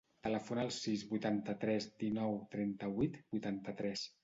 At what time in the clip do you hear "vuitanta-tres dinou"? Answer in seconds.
1.11-2.35